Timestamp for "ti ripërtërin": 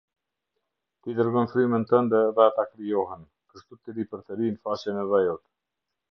3.83-4.57